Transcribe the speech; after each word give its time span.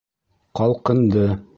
Ҡалҡынды. 0.61 1.29